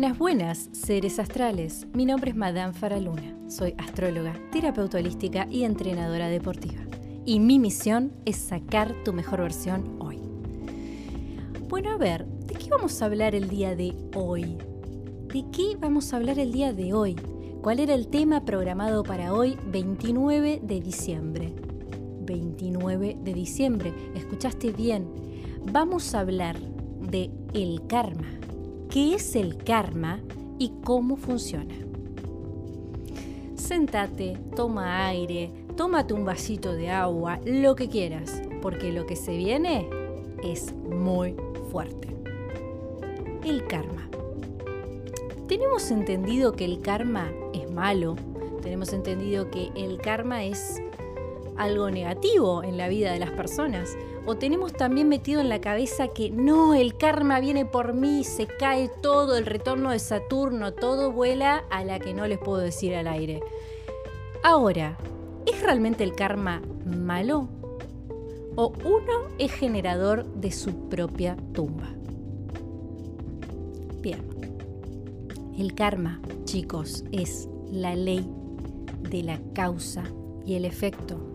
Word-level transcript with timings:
Buenas, 0.00 0.18
buenas, 0.18 0.70
seres 0.72 1.18
astrales. 1.18 1.86
Mi 1.92 2.06
nombre 2.06 2.30
es 2.30 2.36
Madame 2.36 2.72
Faraluna. 2.72 3.36
Soy 3.50 3.74
astróloga, 3.76 4.32
terapeuta 4.50 4.96
holística 4.96 5.46
y 5.50 5.64
entrenadora 5.64 6.30
deportiva. 6.30 6.80
Y 7.26 7.38
mi 7.38 7.58
misión 7.58 8.10
es 8.24 8.36
sacar 8.36 8.94
tu 9.04 9.12
mejor 9.12 9.42
versión 9.42 9.98
hoy. 10.00 10.18
Bueno, 11.68 11.90
a 11.90 11.98
ver, 11.98 12.24
¿de 12.24 12.54
qué 12.54 12.70
vamos 12.70 13.02
a 13.02 13.04
hablar 13.04 13.34
el 13.34 13.50
día 13.50 13.76
de 13.76 13.94
hoy? 14.14 14.56
¿De 15.34 15.44
qué 15.52 15.76
vamos 15.78 16.14
a 16.14 16.16
hablar 16.16 16.38
el 16.38 16.50
día 16.50 16.72
de 16.72 16.94
hoy? 16.94 17.16
¿Cuál 17.60 17.78
era 17.78 17.92
el 17.92 18.08
tema 18.08 18.46
programado 18.46 19.02
para 19.02 19.34
hoy, 19.34 19.58
29 19.66 20.62
de 20.62 20.80
diciembre? 20.80 21.52
29 22.22 23.18
de 23.22 23.34
diciembre, 23.34 23.92
escuchaste 24.14 24.72
bien. 24.72 25.06
Vamos 25.70 26.14
a 26.14 26.20
hablar 26.20 26.58
de 26.58 27.30
el 27.52 27.86
karma 27.86 28.40
qué 28.90 29.14
es 29.14 29.36
el 29.36 29.56
karma 29.56 30.20
y 30.58 30.72
cómo 30.82 31.16
funciona. 31.16 31.74
Sentate, 33.54 34.36
toma 34.56 35.06
aire, 35.06 35.50
tómate 35.76 36.12
un 36.12 36.24
vasito 36.24 36.72
de 36.72 36.90
agua, 36.90 37.38
lo 37.44 37.76
que 37.76 37.88
quieras, 37.88 38.42
porque 38.60 38.92
lo 38.92 39.06
que 39.06 39.14
se 39.14 39.36
viene 39.36 39.88
es 40.42 40.74
muy 40.74 41.36
fuerte. 41.70 42.08
El 43.44 43.66
karma. 43.66 44.08
Tenemos 45.46 45.90
entendido 45.90 46.52
que 46.52 46.64
el 46.64 46.80
karma 46.80 47.30
es 47.54 47.70
malo, 47.70 48.16
tenemos 48.60 48.92
entendido 48.92 49.50
que 49.50 49.70
el 49.76 49.98
karma 49.98 50.44
es 50.44 50.82
algo 51.56 51.90
negativo 51.90 52.64
en 52.64 52.76
la 52.76 52.88
vida 52.88 53.12
de 53.12 53.20
las 53.20 53.30
personas. 53.30 53.96
O 54.26 54.36
tenemos 54.36 54.72
también 54.72 55.08
metido 55.08 55.40
en 55.40 55.48
la 55.48 55.60
cabeza 55.60 56.08
que 56.08 56.30
no, 56.30 56.74
el 56.74 56.96
karma 56.96 57.40
viene 57.40 57.64
por 57.64 57.94
mí, 57.94 58.22
se 58.24 58.46
cae 58.46 58.90
todo, 59.02 59.36
el 59.36 59.46
retorno 59.46 59.90
de 59.90 59.98
Saturno, 59.98 60.72
todo 60.72 61.10
vuela 61.10 61.64
a 61.70 61.84
la 61.84 61.98
que 61.98 62.14
no 62.14 62.26
les 62.26 62.38
puedo 62.38 62.58
decir 62.58 62.94
al 62.94 63.08
aire. 63.08 63.40
Ahora, 64.42 64.98
¿es 65.46 65.62
realmente 65.62 66.04
el 66.04 66.14
karma 66.14 66.60
malo? 66.84 67.48
¿O 68.56 68.72
uno 68.84 69.28
es 69.38 69.52
generador 69.52 70.26
de 70.34 70.52
su 70.52 70.88
propia 70.88 71.36
tumba? 71.54 71.88
Bien, 74.02 74.20
el 75.58 75.74
karma, 75.74 76.20
chicos, 76.44 77.04
es 77.10 77.48
la 77.70 77.94
ley 77.94 78.28
de 79.10 79.22
la 79.22 79.40
causa 79.54 80.04
y 80.44 80.54
el 80.54 80.64
efecto 80.64 81.29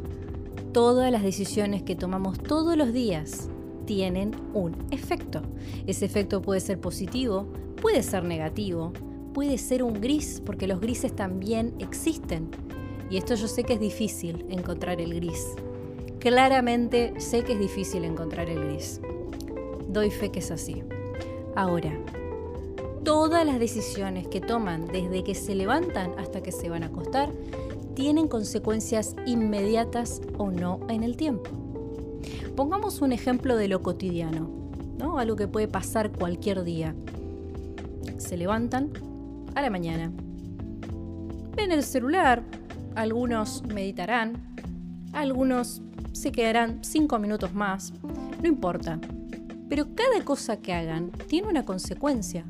todas 0.75 1.09
las 1.09 1.23
decisiones 1.23 1.83
que 1.83 1.95
tomamos 1.95 2.37
todos 2.37 2.75
los 2.75 2.91
días 2.91 3.47
tienen 3.85 4.35
un 4.53 4.75
efecto. 4.91 5.41
Ese 5.87 6.03
efecto 6.03 6.41
puede 6.41 6.59
ser 6.59 6.81
positivo, 6.81 7.47
puede 7.81 8.03
ser 8.03 8.25
negativo, 8.25 8.91
puede 9.33 9.57
ser 9.57 9.83
un 9.83 10.01
gris, 10.01 10.41
porque 10.45 10.67
los 10.67 10.81
grises 10.81 11.15
también 11.15 11.73
existen. 11.79 12.49
Y 13.09 13.15
esto 13.15 13.35
yo 13.35 13.47
sé 13.47 13.63
que 13.63 13.75
es 13.75 13.79
difícil 13.79 14.45
encontrar 14.49 14.99
el 14.99 15.13
gris. 15.15 15.55
Claramente 16.19 17.13
sé 17.21 17.45
que 17.45 17.53
es 17.53 17.59
difícil 17.59 18.03
encontrar 18.03 18.49
el 18.49 18.61
gris. 18.65 18.99
Doy 19.87 20.11
fe 20.11 20.29
que 20.29 20.39
es 20.39 20.51
así. 20.51 20.83
Ahora, 21.55 21.97
todas 23.05 23.45
las 23.45 23.59
decisiones 23.59 24.27
que 24.27 24.41
toman 24.41 24.87
desde 24.87 25.23
que 25.23 25.35
se 25.35 25.55
levantan 25.55 26.11
hasta 26.17 26.43
que 26.43 26.51
se 26.51 26.67
van 26.67 26.83
a 26.83 26.87
acostar 26.87 27.31
tienen 27.95 28.27
consecuencias 28.27 29.15
inmediatas 29.25 30.21
o 30.37 30.51
no 30.51 30.79
en 30.89 31.03
el 31.03 31.15
tiempo. 31.15 31.49
Pongamos 32.55 33.01
un 33.01 33.11
ejemplo 33.11 33.55
de 33.55 33.67
lo 33.67 33.81
cotidiano, 33.81 34.49
¿no? 34.97 35.17
algo 35.17 35.35
que 35.35 35.47
puede 35.47 35.67
pasar 35.67 36.11
cualquier 36.11 36.63
día. 36.63 36.93
Se 38.17 38.37
levantan 38.37 38.91
a 39.55 39.61
la 39.61 39.69
mañana, 39.69 40.11
ven 41.55 41.71
el 41.71 41.83
celular, 41.83 42.43
algunos 42.95 43.63
meditarán, 43.63 44.55
algunos 45.13 45.81
se 46.11 46.31
quedarán 46.31 46.79
cinco 46.83 47.17
minutos 47.19 47.53
más, 47.53 47.93
no 48.41 48.47
importa. 48.47 48.99
Pero 49.69 49.87
cada 49.95 50.23
cosa 50.23 50.57
que 50.57 50.73
hagan 50.73 51.11
tiene 51.27 51.47
una 51.47 51.65
consecuencia. 51.65 52.45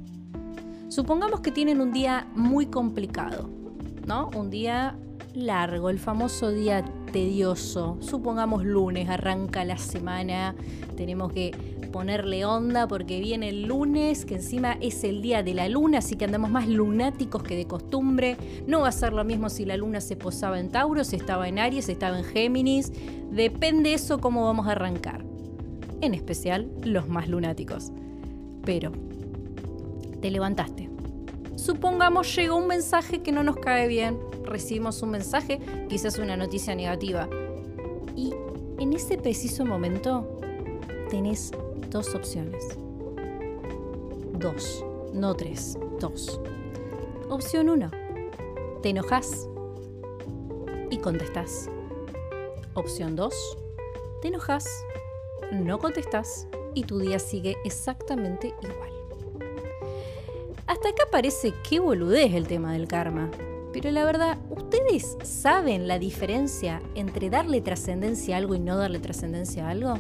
Supongamos 0.90 1.40
que 1.40 1.52
tienen 1.52 1.82
un 1.82 1.94
día 1.94 2.28
muy 2.36 2.68
complicado, 2.68 3.50
¿no? 4.06 4.30
Un 4.36 4.50
día 4.50 4.96
largo, 5.34 5.90
el 5.90 6.00
famoso 6.00 6.52
día 6.52 6.84
tedioso. 7.12 7.98
Supongamos 8.00 8.66
lunes, 8.66 9.10
arranca 9.10 9.64
la 9.66 9.78
semana, 9.78 10.56
tenemos 10.96 11.32
que 11.32 11.52
ponerle 11.92 12.44
onda 12.44 12.88
porque 12.88 13.20
viene 13.20 13.50
el 13.50 13.68
lunes, 13.68 14.26
que 14.26 14.36
encima 14.36 14.74
es 14.82 15.04
el 15.04 15.22
día 15.22 15.44
de 15.44 15.54
la 15.54 15.70
luna, 15.70 16.00
así 16.00 16.16
que 16.16 16.26
andamos 16.26 16.50
más 16.50 16.68
lunáticos 16.68 17.44
que 17.44 17.56
de 17.56 17.66
costumbre. 17.68 18.38
No 18.68 18.82
va 18.82 18.90
a 18.90 18.92
ser 18.92 19.14
lo 19.14 19.24
mismo 19.24 19.50
si 19.50 19.66
la 19.66 19.78
luna 19.78 20.02
se 20.02 20.16
posaba 20.16 20.60
en 20.60 20.70
Tauro, 20.70 21.04
si 21.04 21.16
estaba 21.16 21.48
en 21.48 21.60
Aries, 21.60 21.86
si 21.86 21.94
estaba 21.94 22.18
en 22.18 22.26
Géminis. 22.26 22.92
Depende 23.32 23.94
eso 23.94 24.20
cómo 24.20 24.44
vamos 24.44 24.68
a 24.68 24.74
arrancar. 24.74 25.24
En 26.02 26.14
especial 26.14 26.70
los 26.84 27.08
más 27.08 27.30
lunáticos. 27.30 27.92
Pero, 28.66 28.92
te 30.22 30.32
levantaste. 30.32 30.90
Supongamos 31.56 32.36
llega 32.36 32.56
un 32.56 32.68
mensaje 32.68 33.22
que 33.22 33.32
no 33.32 33.44
nos 33.44 33.56
cae 33.56 33.88
bien, 33.88 34.18
recibimos 34.46 35.02
un 35.02 35.12
mensaje, 35.12 35.60
quizás 35.90 36.18
una 36.20 36.38
noticia 36.38 36.76
negativa. 36.76 37.30
Y 38.16 38.34
en 38.80 38.94
ese 38.94 39.18
preciso 39.18 39.66
momento 39.66 40.40
tenés 41.10 41.52
dos 41.90 42.14
opciones. 42.16 42.64
Dos, 44.34 44.84
no 45.14 45.34
tres, 45.36 45.78
dos. 46.00 46.40
Opción 47.30 47.70
uno, 47.70 47.90
te 48.82 48.90
enojas 48.90 49.48
y 50.90 50.98
contestás. 50.98 51.70
Opción 52.74 53.16
dos, 53.16 53.58
te 54.22 54.28
enojas, 54.28 54.68
no 55.52 55.80
contestás 55.80 56.48
y 56.74 56.84
tu 56.84 57.00
día 57.00 57.20
sigue 57.20 57.56
exactamente 57.64 58.54
igual. 58.62 58.92
Hasta 60.68 60.90
acá 60.90 61.04
parece 61.12 61.54
que 61.68 61.80
boludez 61.80 62.34
el 62.34 62.48
tema 62.48 62.74
del 62.74 62.88
karma. 62.88 63.32
Pero 63.76 63.92
la 63.92 64.06
verdad, 64.06 64.38
¿ustedes 64.50 65.18
saben 65.24 65.86
la 65.86 66.00
diferencia 66.00 66.82
entre 66.96 67.30
darle 67.30 67.60
trascendencia 67.60 68.36
a 68.36 68.38
algo 68.38 68.56
y 68.56 68.60
no 68.60 68.78
darle 68.78 69.00
trascendencia 69.00 69.68
a 69.68 69.72
algo? 69.72 69.96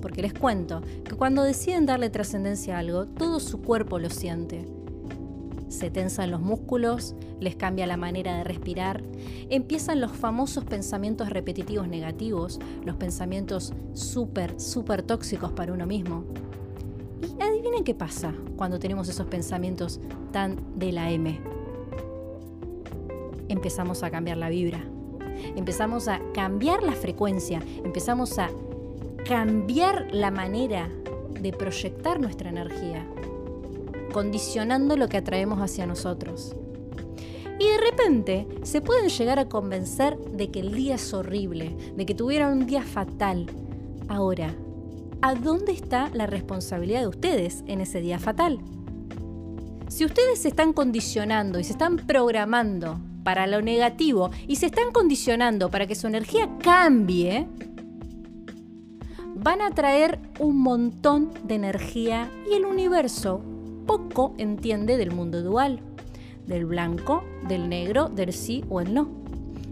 Porque 0.00 0.22
les 0.22 0.32
cuento 0.32 0.80
que 1.04 1.14
cuando 1.14 1.42
deciden 1.42 1.84
darle 1.84 2.08
trascendencia 2.08 2.76
a 2.76 2.78
algo, 2.78 3.04
todo 3.04 3.38
su 3.38 3.60
cuerpo 3.60 3.98
lo 3.98 4.08
siente. 4.08 4.66
Se 5.68 5.90
tensan 5.90 6.30
los 6.30 6.40
músculos, 6.40 7.14
les 7.38 7.54
cambia 7.54 7.86
la 7.86 7.98
manera 7.98 8.38
de 8.38 8.44
respirar, 8.44 9.04
empiezan 9.50 10.00
los 10.00 10.12
famosos 10.12 10.64
pensamientos 10.64 11.28
repetitivos 11.28 11.86
negativos, 11.86 12.58
los 12.86 12.96
pensamientos 12.96 13.74
súper, 13.92 14.58
súper 14.58 15.02
tóxicos 15.02 15.52
para 15.52 15.74
uno 15.74 15.86
mismo. 15.86 16.24
Y 17.38 17.42
adivinen 17.42 17.84
qué 17.84 17.92
pasa 17.92 18.32
cuando 18.56 18.78
tenemos 18.78 19.06
esos 19.10 19.26
pensamientos 19.26 20.00
tan 20.32 20.56
de 20.78 20.92
la 20.92 21.10
M 21.10 21.57
empezamos 23.48 24.02
a 24.02 24.10
cambiar 24.10 24.36
la 24.36 24.48
vibra, 24.48 24.84
empezamos 25.56 26.08
a 26.08 26.20
cambiar 26.34 26.82
la 26.82 26.92
frecuencia, 26.92 27.60
empezamos 27.84 28.38
a 28.38 28.50
cambiar 29.26 30.08
la 30.12 30.30
manera 30.30 30.88
de 31.40 31.52
proyectar 31.52 32.20
nuestra 32.20 32.50
energía, 32.50 33.06
condicionando 34.12 34.96
lo 34.96 35.08
que 35.08 35.18
atraemos 35.18 35.60
hacia 35.60 35.86
nosotros. 35.86 36.54
Y 37.60 37.66
de 37.66 37.78
repente 37.78 38.46
se 38.62 38.80
pueden 38.80 39.08
llegar 39.08 39.38
a 39.38 39.48
convencer 39.48 40.16
de 40.16 40.50
que 40.50 40.60
el 40.60 40.74
día 40.74 40.94
es 40.94 41.12
horrible, 41.12 41.76
de 41.96 42.06
que 42.06 42.14
tuvieron 42.14 42.58
un 42.58 42.66
día 42.66 42.82
fatal. 42.82 43.46
Ahora, 44.08 44.54
¿a 45.22 45.34
dónde 45.34 45.72
está 45.72 46.08
la 46.14 46.26
responsabilidad 46.26 47.00
de 47.00 47.08
ustedes 47.08 47.64
en 47.66 47.80
ese 47.80 48.00
día 48.00 48.20
fatal? 48.20 48.60
Si 49.88 50.04
ustedes 50.04 50.38
se 50.38 50.48
están 50.48 50.72
condicionando 50.72 51.58
y 51.58 51.64
se 51.64 51.72
están 51.72 51.96
programando 51.96 53.00
para 53.28 53.46
lo 53.46 53.60
negativo 53.60 54.30
y 54.46 54.56
se 54.56 54.64
están 54.64 54.90
condicionando 54.90 55.70
para 55.70 55.86
que 55.86 55.94
su 55.94 56.06
energía 56.06 56.48
cambie, 56.62 57.46
van 59.34 59.60
a 59.60 59.70
traer 59.70 60.18
un 60.38 60.58
montón 60.62 61.32
de 61.44 61.56
energía 61.56 62.30
y 62.50 62.54
el 62.54 62.64
universo 62.64 63.42
poco 63.84 64.32
entiende 64.38 64.96
del 64.96 65.10
mundo 65.10 65.42
dual, 65.42 65.80
del 66.46 66.64
blanco, 66.64 67.22
del 67.46 67.68
negro, 67.68 68.08
del 68.08 68.32
sí 68.32 68.64
o 68.70 68.80
el 68.80 68.94
no. 68.94 69.10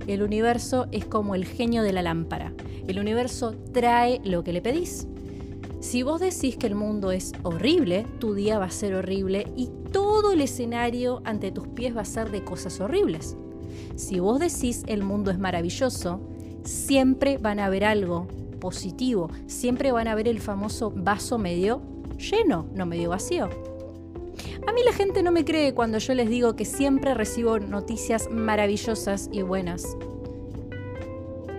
El 0.06 0.20
universo 0.20 0.86
es 0.92 1.06
como 1.06 1.34
el 1.34 1.46
genio 1.46 1.82
de 1.82 1.94
la 1.94 2.02
lámpara. 2.02 2.52
El 2.86 2.98
universo 2.98 3.54
trae 3.72 4.20
lo 4.22 4.44
que 4.44 4.52
le 4.52 4.60
pedís. 4.60 5.08
Si 5.80 6.02
vos 6.02 6.20
decís 6.20 6.58
que 6.58 6.66
el 6.66 6.74
mundo 6.74 7.10
es 7.10 7.32
horrible, 7.42 8.04
tu 8.18 8.34
día 8.34 8.58
va 8.58 8.66
a 8.66 8.70
ser 8.70 8.94
horrible 8.94 9.46
y 9.56 9.70
todo 9.92 10.32
el 10.32 10.42
escenario 10.42 11.22
ante 11.24 11.52
tus 11.52 11.68
pies 11.68 11.96
va 11.96 12.02
a 12.02 12.04
ser 12.04 12.30
de 12.30 12.44
cosas 12.44 12.80
horribles. 12.80 13.34
Si 13.96 14.20
vos 14.20 14.38
decís 14.40 14.82
el 14.86 15.02
mundo 15.02 15.30
es 15.30 15.38
maravilloso, 15.38 16.20
siempre 16.64 17.38
van 17.38 17.60
a 17.60 17.68
ver 17.68 17.84
algo 17.84 18.26
positivo, 18.60 19.30
siempre 19.46 19.92
van 19.92 20.08
a 20.08 20.14
ver 20.14 20.28
el 20.28 20.40
famoso 20.40 20.92
vaso 20.94 21.38
medio 21.38 21.82
lleno, 22.18 22.66
no 22.74 22.86
medio 22.86 23.10
vacío. 23.10 23.48
A 24.66 24.72
mí 24.72 24.80
la 24.84 24.92
gente 24.92 25.22
no 25.22 25.32
me 25.32 25.44
cree 25.44 25.74
cuando 25.74 25.98
yo 25.98 26.14
les 26.14 26.28
digo 26.28 26.56
que 26.56 26.64
siempre 26.64 27.14
recibo 27.14 27.58
noticias 27.58 28.28
maravillosas 28.30 29.28
y 29.32 29.42
buenas. 29.42 29.96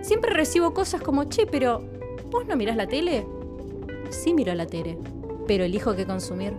Siempre 0.02 0.32
recibo 0.32 0.74
cosas 0.74 1.00
como, 1.00 1.24
che, 1.24 1.46
pero 1.46 1.82
¿vos 2.30 2.46
no 2.46 2.56
mirás 2.56 2.76
la 2.76 2.86
tele? 2.86 3.26
Sí 4.10 4.34
miro 4.34 4.54
la 4.54 4.66
tele, 4.66 4.98
pero 5.46 5.64
elijo 5.64 5.96
qué 5.96 6.06
consumir. 6.06 6.54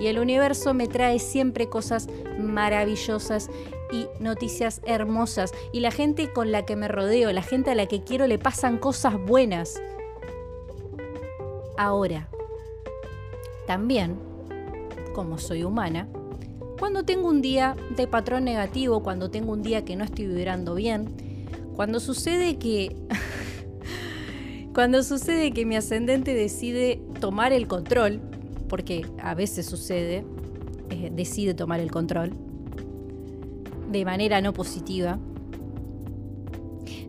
Y 0.00 0.06
el 0.06 0.18
universo 0.18 0.74
me 0.74 0.86
trae 0.86 1.18
siempre 1.18 1.68
cosas 1.68 2.08
maravillosas 2.38 3.50
y 3.90 4.06
noticias 4.20 4.80
hermosas. 4.84 5.52
Y 5.72 5.80
la 5.80 5.90
gente 5.90 6.32
con 6.32 6.52
la 6.52 6.64
que 6.64 6.76
me 6.76 6.88
rodeo, 6.88 7.32
la 7.32 7.42
gente 7.42 7.70
a 7.70 7.74
la 7.74 7.86
que 7.86 8.02
quiero, 8.02 8.26
le 8.26 8.38
pasan 8.38 8.78
cosas 8.78 9.14
buenas. 9.18 9.80
Ahora, 11.76 12.28
también, 13.66 14.18
como 15.14 15.38
soy 15.38 15.62
humana, 15.64 16.08
cuando 16.78 17.04
tengo 17.04 17.28
un 17.28 17.42
día 17.42 17.76
de 17.96 18.06
patrón 18.06 18.44
negativo, 18.44 19.02
cuando 19.02 19.30
tengo 19.30 19.52
un 19.52 19.62
día 19.62 19.84
que 19.84 19.96
no 19.96 20.04
estoy 20.04 20.26
vibrando 20.26 20.74
bien, 20.74 21.08
cuando 21.74 22.00
sucede 22.00 22.58
que 22.58 22.96
cuando 24.74 25.02
sucede 25.02 25.52
que 25.52 25.66
mi 25.66 25.76
ascendente 25.76 26.34
decide 26.34 27.00
tomar 27.20 27.52
el 27.52 27.66
control, 27.66 28.20
porque 28.68 29.06
a 29.20 29.34
veces 29.34 29.66
sucede, 29.66 30.24
eh, 30.90 31.10
decide 31.12 31.54
tomar 31.54 31.80
el 31.80 31.90
control, 31.90 32.32
de 33.90 34.04
manera 34.04 34.40
no 34.40 34.52
positiva, 34.52 35.18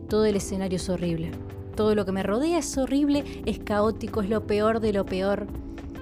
todo 0.08 0.24
el 0.24 0.36
escenario 0.36 0.76
es 0.76 0.88
horrible. 0.88 1.30
Todo 1.76 1.94
lo 1.94 2.04
que 2.04 2.12
me 2.12 2.22
rodea 2.22 2.58
es 2.58 2.76
horrible, 2.76 3.24
es 3.46 3.58
caótico, 3.60 4.22
es 4.22 4.28
lo 4.28 4.46
peor 4.46 4.80
de 4.80 4.92
lo 4.92 5.06
peor. 5.06 5.46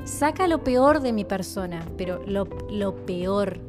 Saca 0.05 0.49
lo 0.49 0.65
peor 0.65 1.01
de 1.01 1.13
mi 1.13 1.25
persona, 1.25 1.87
pero 1.97 2.25
lo, 2.27 2.49
lo 2.71 2.97
peor. 3.05 3.61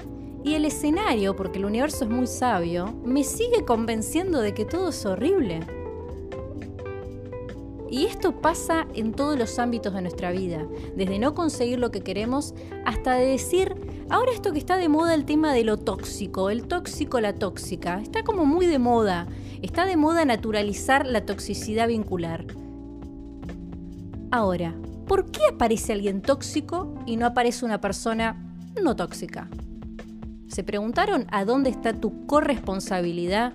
Y 0.44 0.54
el 0.54 0.64
escenario, 0.64 1.36
porque 1.36 1.60
el 1.60 1.66
universo 1.66 2.06
es 2.06 2.10
muy 2.10 2.26
sabio, 2.26 2.94
me 3.04 3.24
sigue 3.24 3.66
convenciendo 3.66 4.40
de 4.40 4.54
que 4.54 4.64
todo 4.64 4.90
es 4.90 5.06
horrible. 5.06 5.60
Y 7.92 8.06
esto 8.06 8.40
pasa 8.40 8.88
en 8.94 9.12
todos 9.12 9.38
los 9.38 9.60
ámbitos 9.60 9.94
de 9.94 10.02
nuestra 10.02 10.32
vida, 10.32 10.66
desde 10.96 11.20
no 11.20 11.34
conseguir 11.34 11.80
lo 11.80 11.92
que 11.92 12.02
queremos 12.02 12.54
hasta 12.86 13.16
de 13.16 13.26
decir, 13.26 13.76
ahora 14.10 14.32
esto 14.34 14.52
que 14.52 14.60
está 14.60 14.78
de 14.78 14.90
moda 14.90 15.14
el 15.14 15.26
tema 15.26 15.54
de 15.54 15.64
lo 15.64 15.78
tóxico, 15.78 16.50
el 16.50 16.68
tóxico, 16.68 17.20
la 17.20 17.34
tóxica, 17.34 18.02
está 18.02 18.24
como 18.24 18.46
muy 18.46 18.66
de 18.66 18.80
moda, 18.80 19.28
está 19.62 19.86
de 19.86 19.98
moda 19.98 20.26
naturalizar 20.26 21.06
la 21.06 21.26
toxicidad 21.26 21.88
vincular. 21.88 22.46
Ahora, 24.32 24.76
¿por 25.08 25.32
qué 25.32 25.42
aparece 25.52 25.94
alguien 25.94 26.22
tóxico 26.22 26.94
y 27.06 27.18
no 27.18 27.26
aparece 27.26 27.66
una 27.66 27.82
persona 27.82 28.36
no 28.82 28.96
tóxica? 28.96 29.50
¿Se 30.48 30.64
preguntaron 30.64 31.26
a 31.32 31.46
dónde 31.46 31.70
está 31.70 31.94
tu 31.94 32.26
corresponsabilidad 32.26 33.54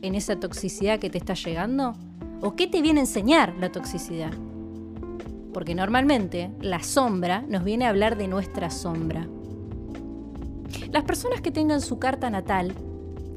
en 0.00 0.14
esa 0.14 0.38
toxicidad 0.38 0.98
que 0.98 1.10
te 1.10 1.18
está 1.18 1.34
llegando? 1.34 1.94
¿O 2.40 2.56
qué 2.56 2.66
te 2.66 2.82
viene 2.82 3.00
a 3.00 3.04
enseñar 3.04 3.54
la 3.58 3.70
toxicidad? 3.70 4.32
Porque 5.52 5.74
normalmente 5.74 6.50
la 6.60 6.82
sombra 6.82 7.42
nos 7.48 7.64
viene 7.64 7.86
a 7.86 7.90
hablar 7.90 8.16
de 8.16 8.28
nuestra 8.28 8.70
sombra. 8.70 9.28
Las 10.92 11.04
personas 11.04 11.40
que 11.40 11.50
tengan 11.50 11.80
su 11.80 11.98
carta 11.98 12.28
natal, 12.28 12.74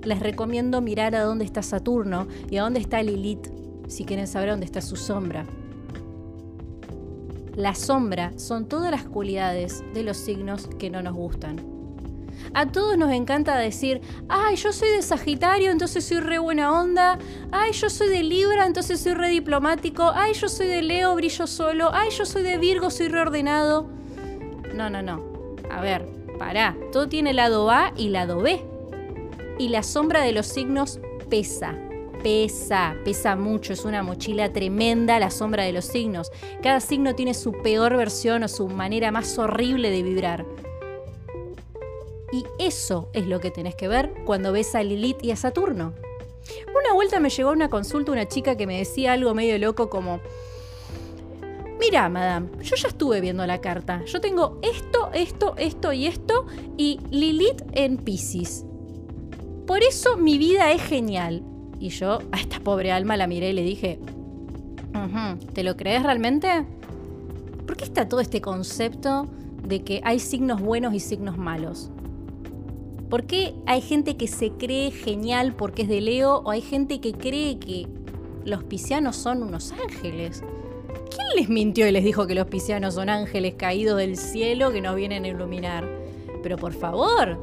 les 0.03 0.19
recomiendo 0.19 0.81
mirar 0.81 1.15
a 1.15 1.23
dónde 1.23 1.45
está 1.45 1.63
Saturno 1.63 2.27
y 2.49 2.57
a 2.57 2.63
dónde 2.63 2.81
está 2.81 3.01
Lilith, 3.01 3.47
si 3.87 4.03
quieren 4.03 4.27
saber 4.27 4.49
dónde 4.49 4.65
está 4.65 4.81
su 4.81 4.97
sombra. 4.97 5.45
La 7.55 7.73
sombra 7.73 8.33
son 8.37 8.67
todas 8.67 8.91
las 8.91 9.05
cualidades 9.05 9.85
de 9.93 10.03
los 10.03 10.17
signos 10.17 10.67
que 10.77 10.89
no 10.89 11.01
nos 11.01 11.13
gustan. 11.13 11.55
A 12.53 12.65
todos 12.65 12.97
nos 12.97 13.11
encanta 13.11 13.57
decir, 13.57 14.01
ay, 14.27 14.57
yo 14.57 14.73
soy 14.73 14.89
de 14.89 15.01
Sagitario, 15.01 15.71
entonces 15.71 16.03
soy 16.03 16.19
re 16.19 16.39
buena 16.39 16.77
onda. 16.77 17.17
Ay, 17.53 17.71
yo 17.71 17.89
soy 17.89 18.09
de 18.09 18.21
Libra, 18.21 18.65
entonces 18.65 18.99
soy 18.99 19.13
re 19.13 19.29
diplomático. 19.29 20.11
Ay, 20.13 20.33
yo 20.33 20.49
soy 20.49 20.67
de 20.67 20.81
Leo, 20.81 21.15
brillo 21.15 21.47
solo. 21.47 21.91
Ay, 21.93 22.09
yo 22.09 22.25
soy 22.25 22.43
de 22.43 22.57
Virgo, 22.57 22.89
soy 22.89 23.07
reordenado. 23.07 23.87
No, 24.73 24.89
no, 24.89 25.01
no. 25.01 25.23
A 25.71 25.79
ver, 25.79 26.05
pará. 26.37 26.77
Todo 26.91 27.07
tiene 27.07 27.33
lado 27.33 27.69
A 27.69 27.93
y 27.95 28.09
lado 28.09 28.39
B. 28.39 28.63
Y 29.57 29.69
la 29.69 29.83
sombra 29.83 30.21
de 30.21 30.31
los 30.31 30.47
signos 30.47 30.99
pesa 31.29 31.77
pesa, 32.25 32.95
pesa 33.05 33.35
mucho, 33.35 33.71
es 33.71 33.85
una 33.85 34.01
mochila 34.01 34.51
tremenda 34.51 35.19
la 35.19 35.29
sombra 35.29 35.63
de 35.63 35.71
los 35.71 35.85
signos. 35.85 36.31
Cada 36.63 36.79
signo 36.79 37.13
tiene 37.13 37.35
su 37.35 37.51
peor 37.51 37.95
versión 37.95 38.41
o 38.41 38.47
su 38.47 38.67
manera 38.67 39.11
más 39.11 39.37
horrible 39.37 39.91
de 39.91 40.01
vibrar. 40.01 40.43
Y 42.31 42.43
eso 42.57 43.09
es 43.13 43.27
lo 43.27 43.39
que 43.39 43.51
tenés 43.51 43.75
que 43.75 43.87
ver 43.87 44.11
cuando 44.25 44.51
ves 44.51 44.73
a 44.73 44.81
Lilith 44.81 45.23
y 45.23 45.29
a 45.29 45.35
Saturno. 45.35 45.93
Una 46.67 46.95
vuelta 46.95 47.19
me 47.19 47.29
llegó 47.29 47.49
a 47.49 47.53
una 47.53 47.69
consulta 47.69 48.11
una 48.11 48.27
chica 48.27 48.57
que 48.57 48.65
me 48.65 48.79
decía 48.79 49.13
algo 49.13 49.35
medio 49.35 49.59
loco 49.59 49.91
como, 49.91 50.19
mira, 51.85 52.09
madame, 52.09 52.49
yo 52.63 52.75
ya 52.75 52.87
estuve 52.87 53.21
viendo 53.21 53.45
la 53.45 53.61
carta. 53.61 54.03
Yo 54.05 54.19
tengo 54.19 54.59
esto, 54.63 55.11
esto, 55.13 55.53
esto 55.57 55.93
y 55.93 56.07
esto, 56.07 56.45
y 56.77 56.99
Lilith 57.11 57.61
en 57.73 57.97
Pisces. 57.97 58.65
Por 59.67 59.83
eso 59.83 60.17
mi 60.17 60.37
vida 60.37 60.71
es 60.71 60.81
genial. 60.81 61.43
Y 61.79 61.89
yo 61.89 62.19
a 62.31 62.39
esta 62.39 62.59
pobre 62.59 62.91
alma 62.91 63.17
la 63.17 63.27
miré 63.27 63.51
y 63.51 63.53
le 63.53 63.61
dije, 63.61 63.99
¿te 65.53 65.63
lo 65.63 65.75
crees 65.75 66.03
realmente? 66.03 66.65
¿Por 67.67 67.77
qué 67.77 67.83
está 67.83 68.07
todo 68.07 68.19
este 68.19 68.41
concepto 68.41 69.27
de 69.63 69.83
que 69.83 70.01
hay 70.03 70.19
signos 70.19 70.61
buenos 70.61 70.93
y 70.93 70.99
signos 70.99 71.37
malos? 71.37 71.91
¿Por 73.09 73.25
qué 73.25 73.53
hay 73.67 73.81
gente 73.81 74.17
que 74.17 74.27
se 74.27 74.51
cree 74.51 74.89
genial 74.89 75.53
porque 75.53 75.83
es 75.83 75.87
de 75.87 76.01
Leo 76.01 76.37
o 76.37 76.49
hay 76.49 76.61
gente 76.61 76.99
que 76.99 77.13
cree 77.13 77.59
que 77.59 77.87
los 78.43 78.63
piscianos 78.63 79.15
son 79.15 79.43
unos 79.43 79.71
ángeles? 79.71 80.43
¿Quién 81.15 81.27
les 81.35 81.49
mintió 81.49 81.87
y 81.87 81.91
les 81.91 82.03
dijo 82.03 82.27
que 82.27 82.35
los 82.35 82.47
piscianos 82.47 82.95
son 82.95 83.09
ángeles 83.09 83.55
caídos 83.55 83.97
del 83.97 84.17
cielo 84.17 84.71
que 84.71 84.81
nos 84.81 84.95
vienen 84.95 85.23
a 85.23 85.29
iluminar? 85.29 85.87
Pero 86.43 86.57
por 86.57 86.73
favor, 86.73 87.41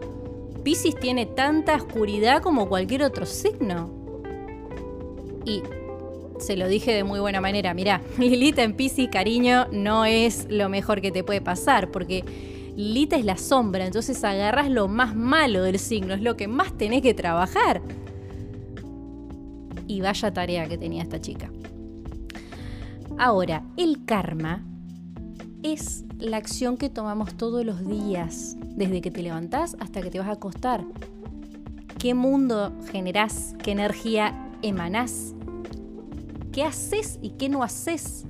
Piscis 0.62 0.94
tiene 0.96 1.24
tanta 1.26 1.76
oscuridad 1.76 2.42
como 2.42 2.68
cualquier 2.68 3.02
otro 3.02 3.24
signo. 3.24 3.90
Y 5.46 5.62
se 6.38 6.56
lo 6.56 6.68
dije 6.68 6.92
de 6.92 7.02
muy 7.02 7.18
buena 7.20 7.40
manera, 7.40 7.72
mirá, 7.72 8.02
Lilita 8.18 8.62
en 8.62 8.74
Piscis, 8.74 9.08
cariño, 9.08 9.66
no 9.72 10.04
es 10.04 10.46
lo 10.50 10.68
mejor 10.68 11.00
que 11.00 11.10
te 11.10 11.24
puede 11.24 11.40
pasar, 11.40 11.90
porque 11.90 12.24
Lita 12.76 13.16
es 13.16 13.24
la 13.24 13.36
sombra, 13.36 13.86
entonces 13.86 14.22
agarras 14.24 14.68
lo 14.68 14.88
más 14.88 15.14
malo 15.14 15.62
del 15.62 15.78
signo, 15.78 16.14
es 16.14 16.22
lo 16.22 16.36
que 16.36 16.48
más 16.48 16.76
tenés 16.76 17.02
que 17.02 17.14
trabajar. 17.14 17.80
Y 19.86 20.00
vaya 20.00 20.32
tarea 20.32 20.68
que 20.68 20.78
tenía 20.78 21.02
esta 21.02 21.20
chica. 21.20 21.50
Ahora, 23.24 23.62
el 23.76 24.04
karma 24.04 24.64
es 25.62 26.04
la 26.18 26.38
acción 26.38 26.76
que 26.76 26.90
tomamos 26.90 27.34
todos 27.36 27.64
los 27.64 27.86
días, 27.86 28.56
desde 28.74 29.00
que 29.00 29.12
te 29.12 29.22
levantás 29.22 29.76
hasta 29.78 30.02
que 30.02 30.10
te 30.10 30.18
vas 30.18 30.26
a 30.26 30.32
acostar. 30.32 30.84
¿Qué 32.00 32.14
mundo 32.14 32.72
generás? 32.90 33.54
¿Qué 33.62 33.70
energía 33.70 34.50
emanás? 34.62 35.36
¿Qué 36.50 36.64
haces 36.64 37.20
y 37.22 37.30
qué 37.38 37.48
no 37.48 37.62
haces? 37.62 38.24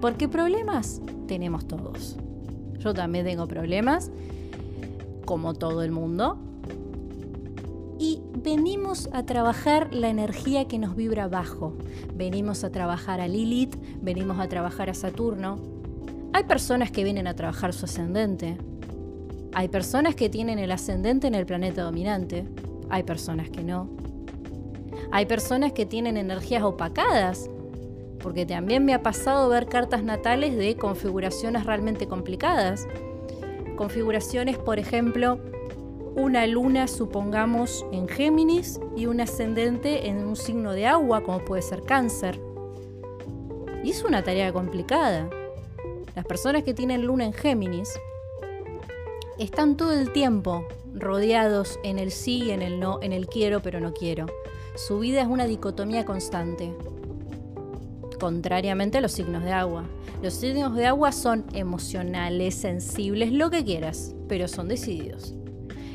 Porque 0.00 0.28
problemas 0.28 1.02
tenemos 1.26 1.66
todos. 1.66 2.16
Yo 2.78 2.94
también 2.94 3.24
tengo 3.24 3.48
problemas, 3.48 4.12
como 5.24 5.54
todo 5.54 5.82
el 5.82 5.90
mundo. 5.90 6.38
Y 8.00 8.22
venimos 8.32 9.10
a 9.12 9.26
trabajar 9.26 9.92
la 9.92 10.08
energía 10.08 10.66
que 10.66 10.78
nos 10.78 10.96
vibra 10.96 11.24
abajo. 11.24 11.74
Venimos 12.14 12.64
a 12.64 12.72
trabajar 12.72 13.20
a 13.20 13.28
Lilith, 13.28 13.76
venimos 14.00 14.40
a 14.40 14.48
trabajar 14.48 14.88
a 14.88 14.94
Saturno. 14.94 15.58
Hay 16.32 16.44
personas 16.44 16.90
que 16.90 17.04
vienen 17.04 17.26
a 17.26 17.36
trabajar 17.36 17.74
su 17.74 17.84
ascendente. 17.84 18.56
Hay 19.52 19.68
personas 19.68 20.14
que 20.14 20.30
tienen 20.30 20.58
el 20.58 20.72
ascendente 20.72 21.26
en 21.26 21.34
el 21.34 21.44
planeta 21.44 21.82
dominante. 21.82 22.46
Hay 22.88 23.02
personas 23.02 23.50
que 23.50 23.62
no. 23.62 23.90
Hay 25.12 25.26
personas 25.26 25.74
que 25.74 25.84
tienen 25.84 26.16
energías 26.16 26.62
opacadas 26.62 27.50
porque 28.22 28.46
también 28.46 28.82
me 28.82 28.94
ha 28.94 29.02
pasado 29.02 29.50
ver 29.50 29.66
cartas 29.66 30.02
natales 30.02 30.56
de 30.56 30.74
configuraciones 30.74 31.66
realmente 31.66 32.08
complicadas. 32.08 32.88
Configuraciones, 33.76 34.56
por 34.56 34.78
ejemplo, 34.78 35.38
una 36.14 36.46
luna, 36.46 36.88
supongamos, 36.88 37.84
en 37.92 38.08
Géminis 38.08 38.80
y 38.96 39.06
un 39.06 39.20
ascendente 39.20 40.08
en 40.08 40.26
un 40.26 40.36
signo 40.36 40.72
de 40.72 40.86
agua, 40.86 41.22
como 41.22 41.44
puede 41.44 41.62
ser 41.62 41.82
cáncer. 41.82 42.40
Y 43.82 43.90
es 43.90 44.04
una 44.04 44.22
tarea 44.22 44.52
complicada. 44.52 45.30
Las 46.14 46.26
personas 46.26 46.64
que 46.64 46.74
tienen 46.74 47.06
luna 47.06 47.24
en 47.24 47.32
Géminis 47.32 47.98
están 49.38 49.76
todo 49.76 49.92
el 49.92 50.12
tiempo 50.12 50.66
rodeados 50.94 51.78
en 51.84 51.98
el 51.98 52.10
sí 52.10 52.44
y 52.44 52.50
en 52.50 52.62
el 52.62 52.80
no, 52.80 52.98
en 53.00 53.12
el 53.12 53.26
quiero 53.26 53.62
pero 53.62 53.80
no 53.80 53.94
quiero. 53.94 54.26
Su 54.74 54.98
vida 54.98 55.22
es 55.22 55.28
una 55.28 55.46
dicotomía 55.46 56.04
constante 56.04 56.74
contrariamente 58.20 58.98
a 58.98 59.00
los 59.00 59.12
signos 59.12 59.42
de 59.42 59.52
agua. 59.52 59.84
Los 60.22 60.34
signos 60.34 60.76
de 60.76 60.86
agua 60.86 61.10
son 61.10 61.44
emocionales, 61.54 62.54
sensibles, 62.54 63.32
lo 63.32 63.50
que 63.50 63.64
quieras, 63.64 64.14
pero 64.28 64.46
son 64.46 64.68
decididos. 64.68 65.34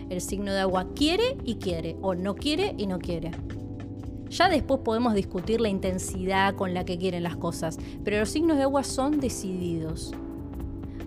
El 0.10 0.22
signo 0.22 0.54
de 0.54 0.60
agua 0.60 0.88
quiere 0.96 1.38
y 1.44 1.56
quiere, 1.56 1.98
o 2.02 2.14
no 2.14 2.36
quiere 2.36 2.76
y 2.78 2.88
no 2.88 3.00
quiere. 3.00 3.32
Ya 4.30 4.50
después 4.50 4.82
podemos 4.84 5.14
discutir 5.14 5.62
la 5.62 5.70
intensidad 5.70 6.56
con 6.56 6.74
la 6.74 6.86
que 6.86 6.98
quieren 6.98 7.24
las 7.24 7.38
cosas, 7.38 7.78
pero 8.04 8.20
los 8.20 8.30
signos 8.30 8.58
de 8.58 8.64
agua 8.64 8.84
son 8.84 9.20
decididos. 9.20 10.14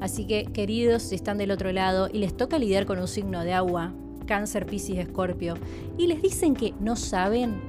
Así 0.00 0.26
que, 0.26 0.44
queridos, 0.44 1.02
si 1.02 1.16
están 1.16 1.38
del 1.38 1.50
otro 1.50 1.72
lado 1.72 2.08
y 2.12 2.18
les 2.18 2.36
toca 2.36 2.58
lidiar 2.58 2.86
con 2.86 2.98
un 2.98 3.08
signo 3.08 3.42
de 3.42 3.52
agua, 3.52 3.92
cáncer, 4.26 4.66
piscis, 4.66 4.98
escorpio, 4.98 5.54
y 5.96 6.06
les 6.06 6.22
dicen 6.22 6.54
que 6.54 6.74
no 6.80 6.96
saben, 6.96 7.60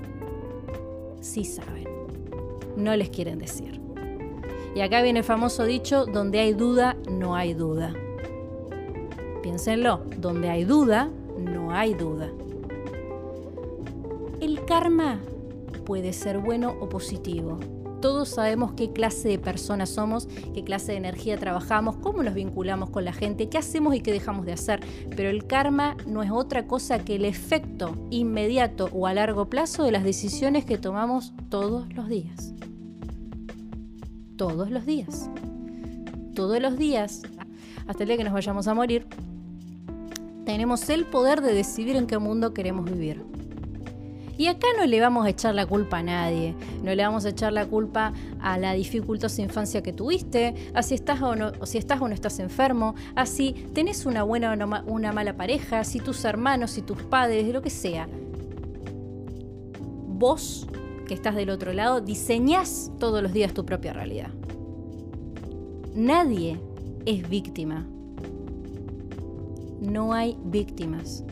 sí 1.21 1.43
saben. 1.43 1.87
No 2.75 2.95
les 2.95 3.09
quieren 3.09 3.39
decir. 3.39 3.81
Y 4.75 4.81
acá 4.81 5.01
viene 5.01 5.19
el 5.19 5.25
famoso 5.25 5.65
dicho, 5.65 6.05
donde 6.05 6.39
hay 6.39 6.53
duda, 6.53 6.95
no 7.09 7.35
hay 7.35 7.53
duda. 7.53 7.93
Piénsenlo, 9.41 10.03
donde 10.17 10.49
hay 10.49 10.63
duda, 10.63 11.09
no 11.39 11.71
hay 11.71 11.93
duda. 11.93 12.29
El 14.41 14.63
karma 14.65 15.19
puede 15.85 16.13
ser 16.13 16.37
bueno 16.37 16.75
o 16.79 16.87
positivo. 16.87 17.59
Todos 18.01 18.29
sabemos 18.29 18.71
qué 18.73 18.93
clase 18.93 19.27
de 19.27 19.39
personas 19.39 19.89
somos, 19.89 20.29
qué 20.53 20.63
clase 20.63 20.93
de 20.93 20.99
energía 20.99 21.37
trabajamos, 21.37 21.97
cómo 21.97 22.23
nos 22.23 22.33
vinculamos 22.33 22.89
con 22.91 23.03
la 23.03 23.11
gente, 23.11 23.49
qué 23.49 23.57
hacemos 23.57 23.93
y 23.93 23.99
qué 23.99 24.13
dejamos 24.13 24.45
de 24.45 24.53
hacer. 24.53 24.79
Pero 25.15 25.29
el 25.29 25.45
karma 25.47 25.97
no 26.07 26.23
es 26.23 26.31
otra 26.31 26.65
cosa 26.65 26.99
que 26.99 27.15
el 27.15 27.25
efecto 27.25 27.95
inmediato 28.09 28.89
o 28.93 29.07
a 29.07 29.13
largo 29.13 29.49
plazo 29.49 29.83
de 29.83 29.91
las 29.91 30.05
decisiones 30.05 30.63
que 30.63 30.77
tomamos 30.77 31.33
todos 31.49 31.93
los 31.93 32.07
días. 32.07 32.53
Todos 34.37 34.71
los 34.71 34.85
días. 34.85 35.29
Todos 36.33 36.61
los 36.61 36.77
días, 36.77 37.23
hasta 37.87 38.03
el 38.03 38.07
día 38.07 38.17
que 38.17 38.23
nos 38.23 38.33
vayamos 38.33 38.69
a 38.69 38.73
morir, 38.73 39.05
tenemos 40.51 40.89
el 40.89 41.05
poder 41.05 41.41
de 41.41 41.53
decidir 41.53 41.95
en 41.95 42.07
qué 42.07 42.17
mundo 42.17 42.55
queremos 42.55 42.89
vivir. 42.89 43.23
Y 44.35 44.47
acá 44.47 44.65
no 44.79 44.87
le 44.87 44.99
vamos 44.99 45.27
a 45.27 45.29
echar 45.29 45.53
la 45.53 45.67
culpa 45.67 45.99
a 45.99 46.03
nadie, 46.03 46.55
no 46.81 46.95
le 46.95 47.03
vamos 47.03 47.23
a 47.25 47.29
echar 47.29 47.53
la 47.53 47.67
culpa 47.67 48.13
a 48.41 48.57
la 48.57 48.73
dificultosa 48.73 49.43
infancia 49.43 49.83
que 49.83 49.93
tuviste, 49.93 50.71
a 50.73 50.81
si 50.81 50.95
estás 50.95 51.21
o 51.21 51.35
no, 51.35 51.51
si 51.67 51.77
estás 51.77 52.01
o 52.01 52.07
no 52.07 52.15
estás 52.15 52.39
enfermo, 52.39 52.95
a 53.13 53.27
si 53.27 53.53
tenés 53.75 54.07
una 54.07 54.23
buena 54.23 54.51
o 54.51 54.91
una 54.91 55.13
mala 55.13 55.37
pareja, 55.37 55.83
si 55.83 55.99
tus 55.99 56.25
hermanos, 56.25 56.71
si 56.71 56.81
tus 56.81 57.03
padres, 57.03 57.47
lo 57.53 57.61
que 57.61 57.69
sea. 57.69 58.09
Vos, 60.07 60.65
que 61.07 61.13
estás 61.13 61.35
del 61.35 61.51
otro 61.51 61.73
lado, 61.73 62.01
diseñás 62.01 62.91
todos 62.97 63.21
los 63.21 63.33
días 63.33 63.53
tu 63.53 63.67
propia 63.67 63.93
realidad. 63.93 64.31
Nadie 65.93 66.59
es 67.05 67.29
víctima. 67.29 67.85
No 69.89 70.13
hay 70.13 70.37
víctimas. 70.43 71.23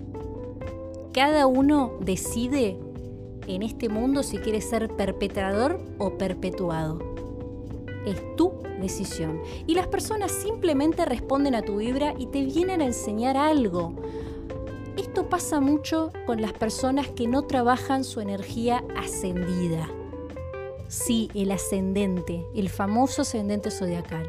Cada 1.14 1.46
uno 1.46 1.94
decide 2.00 2.78
en 3.46 3.62
este 3.62 3.88
mundo 3.88 4.24
si 4.24 4.38
quieres 4.38 4.68
ser 4.68 4.90
perpetrador 4.90 5.80
o 6.00 6.18
perpetuado. 6.18 7.00
Es 8.06 8.36
tu 8.36 8.54
decisión. 8.82 9.42
Y 9.68 9.76
las 9.76 9.88
personas 9.88 10.32
simplemente 10.32 11.06
responden 11.06 11.54
a 11.54 11.62
tu 11.62 11.78
vibra 11.78 12.16
y 12.18 12.28
te 12.28 12.44
vienen 12.44 12.82
a 12.82 12.86
enseñar 12.86 13.38
algo. 13.38 13.94
Esto 14.98 15.30
pasa 15.30 15.60
mucho 15.60 16.12
con 16.26 16.42
las 16.42 16.54
personas 16.54 17.10
que 17.10 17.28
no 17.28 17.44
trabajan 17.44 18.04
su 18.04 18.22
energía 18.22 18.84
ascendida. 18.96 19.88
Sí, 20.88 21.30
el 21.36 21.52
ascendente, 21.52 22.46
el 22.56 22.70
famoso 22.70 23.22
ascendente 23.22 23.70
zodiacal. 23.70 24.28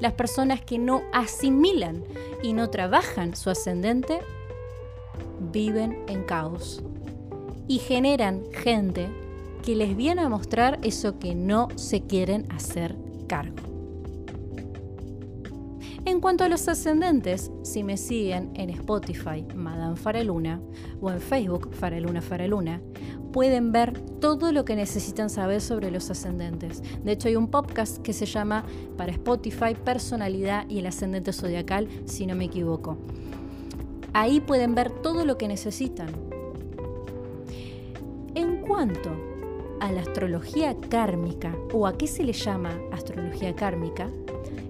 Las 0.00 0.14
personas 0.14 0.62
que 0.62 0.78
no 0.78 1.02
asimilan 1.12 2.02
y 2.42 2.54
no 2.54 2.70
trabajan 2.70 3.36
su 3.36 3.50
ascendente 3.50 4.20
viven 5.52 6.04
en 6.08 6.24
caos 6.24 6.82
y 7.68 7.78
generan 7.78 8.42
gente 8.52 9.08
que 9.62 9.76
les 9.76 9.94
viene 9.96 10.22
a 10.22 10.28
mostrar 10.28 10.78
eso 10.82 11.18
que 11.18 11.34
no 11.34 11.68
se 11.76 12.00
quieren 12.00 12.50
hacer 12.50 12.96
cargo. 13.28 13.56
En 16.06 16.20
cuanto 16.20 16.44
a 16.44 16.48
los 16.48 16.66
ascendentes, 16.66 17.52
si 17.62 17.84
me 17.84 17.98
siguen 17.98 18.50
en 18.54 18.70
Spotify, 18.70 19.44
Madame 19.54 19.96
Faraluna, 19.96 20.60
o 21.00 21.10
en 21.10 21.20
Facebook, 21.20 21.74
Faraluna 21.74 22.22
Faraluna, 22.22 22.80
pueden 23.32 23.72
ver 23.72 23.98
todo 24.20 24.52
lo 24.52 24.64
que 24.64 24.76
necesitan 24.76 25.30
saber 25.30 25.60
sobre 25.60 25.90
los 25.90 26.10
ascendentes. 26.10 26.82
De 27.04 27.12
hecho, 27.12 27.28
hay 27.28 27.36
un 27.36 27.48
podcast 27.48 27.98
que 27.98 28.12
se 28.12 28.26
llama 28.26 28.64
para 28.96 29.12
Spotify 29.12 29.74
Personalidad 29.74 30.68
y 30.68 30.78
el 30.78 30.86
Ascendente 30.86 31.32
Zodiacal, 31.32 31.88
si 32.04 32.26
no 32.26 32.34
me 32.34 32.46
equivoco. 32.46 32.98
Ahí 34.12 34.40
pueden 34.40 34.74
ver 34.74 34.90
todo 34.90 35.24
lo 35.24 35.38
que 35.38 35.48
necesitan 35.48 36.08
en 38.34 38.58
cuanto 38.58 39.10
a 39.80 39.90
la 39.92 40.02
astrología 40.02 40.76
kármica, 40.88 41.56
o 41.72 41.86
a 41.86 41.96
qué 41.96 42.06
se 42.06 42.22
le 42.22 42.32
llama 42.32 42.78
astrología 42.92 43.54
kármica, 43.56 44.08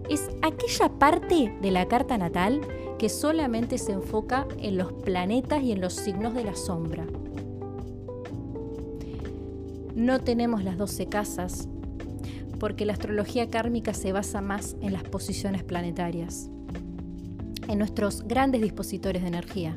es 0.09 0.29
aquella 0.43 0.89
parte 0.99 1.57
de 1.61 1.71
la 1.71 1.87
carta 1.87 2.17
natal 2.17 2.61
que 2.99 3.09
solamente 3.09 3.79
se 3.79 3.93
enfoca 3.93 4.47
en 4.59 4.77
los 4.77 4.93
planetas 4.93 5.63
y 5.63 5.73
en 5.73 5.81
los 5.81 5.95
signos 5.95 6.35
de 6.35 6.45
la 6.45 6.55
sombra. 6.55 7.07
No 9.95 10.21
tenemos 10.21 10.65
las 10.65 10.79
12 10.79 11.07
casas 11.07 11.69
porque 12.59 12.85
la 12.85 12.93
astrología 12.93 13.49
kármica 13.49 13.95
se 13.95 14.13
basa 14.13 14.41
más 14.43 14.77
en 14.83 14.93
las 14.93 15.03
posiciones 15.03 15.65
planetarias, 15.65 16.51
en 17.69 17.79
nuestros 17.79 18.23
grandes 18.23 18.61
dispositores 18.61 19.23
de 19.23 19.29
energía. 19.29 19.77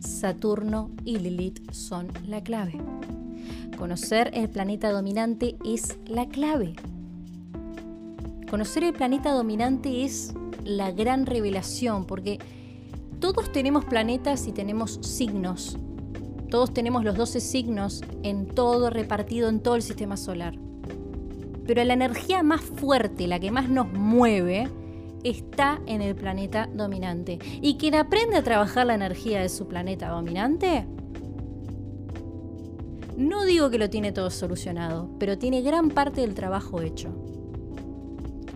Saturno 0.00 0.90
y 1.04 1.18
Lilith 1.18 1.70
son 1.70 2.08
la 2.26 2.42
clave. 2.42 2.74
Conocer 3.78 4.30
el 4.34 4.50
planeta 4.50 4.90
dominante 4.90 5.56
es 5.64 5.96
la 6.06 6.28
clave. 6.28 6.74
Conocer 8.50 8.84
el 8.84 8.92
planeta 8.92 9.32
dominante 9.32 10.04
es 10.04 10.34
la 10.64 10.90
gran 10.90 11.24
revelación 11.24 12.04
porque 12.04 12.38
todos 13.20 13.52
tenemos 13.52 13.84
planetas 13.84 14.46
y 14.46 14.52
tenemos 14.52 14.98
signos. 15.02 15.78
Todos 16.50 16.74
tenemos 16.74 17.04
los 17.04 17.16
12 17.16 17.40
signos 17.40 18.02
en 18.22 18.46
todo 18.46 18.90
repartido 18.90 19.48
en 19.48 19.60
todo 19.60 19.76
el 19.76 19.82
sistema 19.82 20.16
solar. 20.16 20.54
Pero 21.66 21.84
la 21.84 21.94
energía 21.94 22.42
más 22.42 22.60
fuerte, 22.60 23.28
la 23.28 23.38
que 23.38 23.52
más 23.52 23.68
nos 23.68 23.92
mueve, 23.92 24.68
está 25.22 25.80
en 25.86 26.02
el 26.02 26.16
planeta 26.16 26.68
dominante. 26.74 27.38
Y 27.60 27.76
quien 27.76 27.94
aprende 27.94 28.36
a 28.36 28.42
trabajar 28.42 28.86
la 28.86 28.94
energía 28.94 29.40
de 29.40 29.48
su 29.48 29.68
planeta 29.68 30.08
dominante, 30.08 30.86
no 33.16 33.44
digo 33.44 33.70
que 33.70 33.78
lo 33.78 33.88
tiene 33.88 34.10
todo 34.10 34.30
solucionado, 34.30 35.08
pero 35.18 35.38
tiene 35.38 35.62
gran 35.62 35.90
parte 35.90 36.22
del 36.22 36.34
trabajo 36.34 36.80
hecho. 36.80 37.10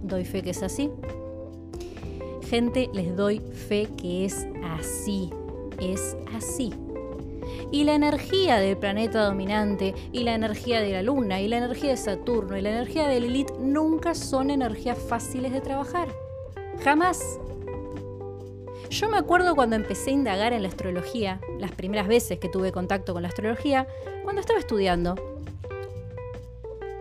Doy 0.03 0.25
fe 0.25 0.43
que 0.43 0.51
es 0.51 0.63
así. 0.63 0.91
Gente, 2.49 2.91
les 2.93 3.15
doy 3.15 3.39
fe 3.39 3.89
que 3.97 4.25
es 4.25 4.47
así. 4.65 5.31
Es 5.81 6.17
así. 6.35 6.73
Y 7.71 7.85
la 7.85 7.95
energía 7.95 8.57
del 8.57 8.77
planeta 8.77 9.25
dominante, 9.25 9.95
y 10.13 10.25
la 10.25 10.35
energía 10.35 10.81
de 10.81 10.93
la 10.93 11.03
luna, 11.03 11.41
y 11.41 11.49
la 11.49 11.59
energía 11.59 11.91
de 11.91 11.97
Saturno, 11.97 12.57
y 12.57 12.63
la 12.63 12.71
energía 12.71 13.09
de 13.09 13.21
Lilith 13.21 13.53
nunca 13.59 14.15
son 14.15 14.51
energías 14.51 14.99
fáciles 14.99 15.53
de 15.53 15.61
trabajar. 15.61 16.09
Jamás. 16.83 17.39
Yo 18.91 19.09
me 19.09 19.17
acuerdo 19.17 19.57
cuando 19.57 19.77
empecé 19.77 20.11
a 20.11 20.15
indagar 20.15 20.53
en 20.53 20.63
la 20.63 20.69
astrología, 20.69 21.41
las 21.59 21.73
primeras 21.73 22.07
veces 22.07 22.39
que 22.39 22.49
tuve 22.49 22.71
contacto 22.71 23.13
con 23.13 23.23
la 23.23 23.29
astrología, 23.29 23.89
cuando 24.23 24.41
estaba 24.41 24.61
estudiando. 24.61 25.17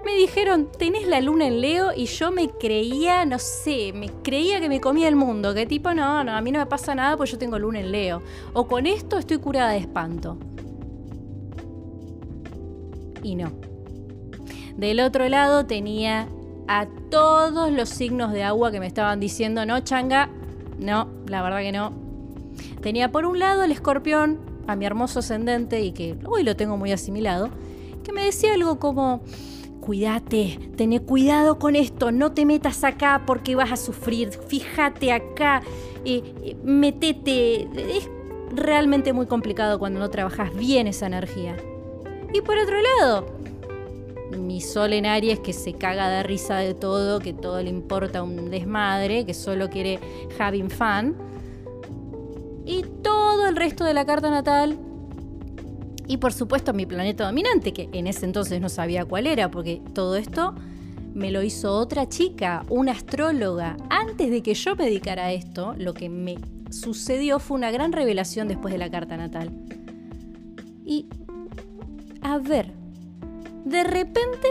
Me 0.03 0.15
dijeron, 0.15 0.69
tenés 0.71 1.07
la 1.07 1.21
luna 1.21 1.47
en 1.47 1.61
Leo 1.61 1.91
y 1.95 2.05
yo 2.05 2.31
me 2.31 2.49
creía, 2.49 3.25
no 3.25 3.39
sé, 3.39 3.93
me 3.93 4.09
creía 4.09 4.59
que 4.59 4.69
me 4.69 4.81
comía 4.81 5.07
el 5.07 5.15
mundo, 5.15 5.53
que 5.53 5.65
tipo, 5.65 5.93
no, 5.93 6.23
no, 6.23 6.35
a 6.35 6.41
mí 6.41 6.51
no 6.51 6.59
me 6.59 6.65
pasa 6.65 6.93
nada 6.93 7.15
porque 7.15 7.31
yo 7.31 7.37
tengo 7.37 7.57
luna 7.57 7.79
en 7.79 7.91
Leo. 7.91 8.21
O 8.53 8.67
con 8.67 8.85
esto 8.85 9.17
estoy 9.17 9.37
curada 9.37 9.71
de 9.71 9.77
espanto. 9.77 10.37
Y 13.23 13.35
no. 13.35 13.51
Del 14.77 14.99
otro 14.99 15.27
lado 15.29 15.65
tenía 15.65 16.27
a 16.67 16.87
todos 17.09 17.71
los 17.71 17.89
signos 17.89 18.31
de 18.33 18.43
agua 18.43 18.71
que 18.71 18.79
me 18.79 18.87
estaban 18.87 19.19
diciendo, 19.19 19.65
no, 19.65 19.79
changa, 19.79 20.29
no, 20.77 21.07
la 21.27 21.41
verdad 21.41 21.59
que 21.59 21.71
no. 21.71 21.93
Tenía 22.81 23.11
por 23.11 23.25
un 23.25 23.39
lado 23.39 23.63
el 23.63 23.71
escorpión, 23.71 24.39
a 24.67 24.75
mi 24.75 24.85
hermoso 24.85 25.19
ascendente, 25.19 25.81
y 25.81 25.91
que 25.91 26.17
hoy 26.25 26.43
lo 26.43 26.55
tengo 26.55 26.77
muy 26.77 26.91
asimilado, 26.91 27.49
que 28.03 28.11
me 28.11 28.25
decía 28.25 28.53
algo 28.53 28.79
como, 28.79 29.21
cuídate, 29.81 30.71
ten 30.75 30.97
cuidado 30.99 31.59
con 31.59 31.75
esto, 31.75 32.11
no 32.11 32.31
te 32.31 32.45
metas 32.45 32.83
acá 32.83 33.23
porque 33.25 33.55
vas 33.55 33.71
a 33.71 33.77
sufrir, 33.77 34.29
fíjate 34.31 35.11
acá, 35.11 35.61
metete. 36.63 37.67
Es 37.97 38.09
realmente 38.51 39.13
muy 39.13 39.25
complicado 39.25 39.79
cuando 39.79 39.99
no 39.99 40.09
trabajas 40.09 40.55
bien 40.55 40.87
esa 40.87 41.07
energía. 41.07 41.57
Y 42.33 42.41
por 42.41 42.57
otro 42.57 42.77
lado, 42.81 43.25
mi 44.37 44.59
sol 44.59 44.93
en 44.93 45.05
Aries 45.05 45.39
que 45.39 45.53
se 45.53 45.73
caga 45.73 46.09
de 46.09 46.23
risa 46.23 46.57
de 46.57 46.73
todo, 46.73 47.19
que 47.19 47.33
todo 47.33 47.61
le 47.61 47.69
importa 47.69 48.23
un 48.23 48.49
desmadre, 48.49 49.25
que 49.25 49.33
solo 49.33 49.69
quiere 49.69 49.99
having 50.39 50.69
fun. 50.69 51.15
Y 52.65 52.83
todo 53.03 53.47
el 53.47 53.55
resto 53.55 53.83
de 53.83 53.93
la 53.93 54.05
carta 54.05 54.29
natal. 54.29 54.77
Y 56.07 56.17
por 56.17 56.33
supuesto 56.33 56.73
mi 56.73 56.85
planeta 56.85 57.25
dominante, 57.25 57.71
que 57.71 57.89
en 57.93 58.07
ese 58.07 58.25
entonces 58.25 58.59
no 58.59 58.69
sabía 58.69 59.05
cuál 59.05 59.27
era, 59.27 59.49
porque 59.51 59.81
todo 59.93 60.15
esto 60.15 60.55
me 61.13 61.31
lo 61.31 61.43
hizo 61.43 61.73
otra 61.73 62.09
chica, 62.09 62.65
una 62.69 62.93
astróloga. 62.93 63.77
Antes 63.89 64.31
de 64.31 64.41
que 64.41 64.53
yo 64.55 64.75
me 64.75 64.85
dedicara 64.85 65.25
a 65.25 65.31
esto, 65.33 65.75
lo 65.77 65.93
que 65.93 66.09
me 66.09 66.37
sucedió 66.71 67.39
fue 67.39 67.57
una 67.57 67.71
gran 67.71 67.91
revelación 67.91 68.47
después 68.47 68.71
de 68.71 68.79
la 68.79 68.89
carta 68.89 69.15
natal. 69.15 69.51
Y, 70.83 71.05
a 72.23 72.37
ver, 72.39 72.71
de 73.65 73.83
repente 73.83 74.47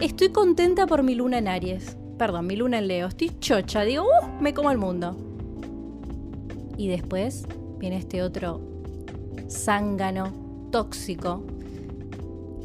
estoy 0.00 0.30
contenta 0.30 0.86
por 0.86 1.02
mi 1.02 1.14
luna 1.14 1.38
en 1.38 1.48
Aries. 1.48 1.96
Perdón, 2.18 2.46
mi 2.46 2.56
luna 2.56 2.78
en 2.78 2.88
Leo. 2.88 3.06
Estoy 3.06 3.30
chocha, 3.40 3.82
digo, 3.82 4.04
¡uh! 4.04 4.42
Me 4.42 4.52
como 4.52 4.70
el 4.70 4.78
mundo. 4.78 5.16
Y 6.76 6.88
después 6.88 7.46
viene 7.78 7.96
este 7.96 8.22
otro 8.22 8.60
zángano 9.48 10.32
tóxico 10.70 11.42